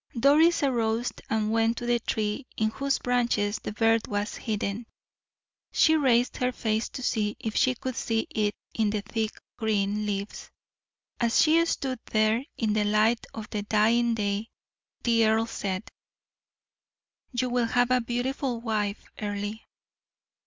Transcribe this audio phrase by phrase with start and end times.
[0.19, 4.87] Doris arose and went to the tree in whose branches the bird was hidden;
[5.71, 9.29] she raised her face to see if she could see it in the thick
[9.59, 10.49] green leaves.
[11.19, 14.49] As she stood there, in the light of the dying day,
[15.03, 15.87] the earl said:
[17.31, 19.53] "You will have a beautiful wife, Earle."